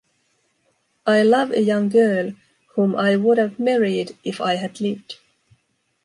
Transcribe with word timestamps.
I 1.05 1.21
love 1.21 1.51
a 1.51 1.61
young 1.61 1.89
girl 1.89 2.31
whom 2.73 2.95
I 2.95 3.17
would 3.17 3.37
have 3.37 3.59
married 3.59 4.17
if 4.23 4.41
I 4.41 4.55
had 4.55 4.81
lived. 4.81 5.17